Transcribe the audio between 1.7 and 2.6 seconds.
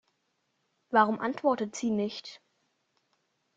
sie nicht?